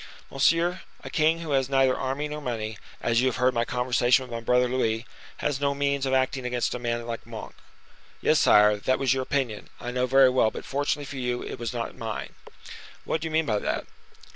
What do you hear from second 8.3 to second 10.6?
sire, that was your opinion, I know very well: